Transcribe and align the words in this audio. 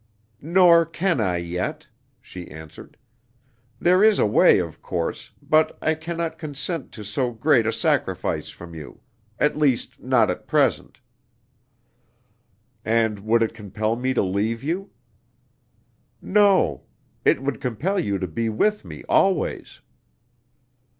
"Nor 0.41 0.83
can 0.87 1.21
I 1.21 1.37
yet," 1.37 1.87
she 2.19 2.47
answered. 2.49 2.97
"There 3.79 4.03
is 4.03 4.17
a 4.17 4.25
way, 4.25 4.57
of 4.57 4.81
course, 4.81 5.29
but 5.43 5.77
I 5.79 5.93
can 5.93 6.17
not 6.17 6.39
consent 6.39 6.91
to 6.93 7.03
so 7.03 7.29
great 7.31 7.67
a 7.67 7.71
sacrifice 7.71 8.49
from 8.49 8.73
you; 8.73 9.01
at 9.37 9.55
least, 9.55 10.01
not 10.01 10.31
at 10.31 10.47
present." 10.47 11.01
"And 12.83 13.19
would 13.19 13.43
it 13.43 13.53
compel 13.53 13.95
me 13.95 14.15
to 14.15 14.23
leave 14.23 14.63
you?" 14.63 14.89
"No; 16.19 16.81
it 17.23 17.43
would 17.43 17.61
compel 17.61 17.99
you 17.99 18.17
to 18.17 18.27
be 18.27 18.49
with 18.49 18.83
me 18.83 19.03
always." 19.07 19.81